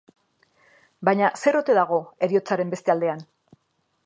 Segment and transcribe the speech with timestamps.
[1.11, 3.23] Baina, zer ote dago heriotzaren beste aldean?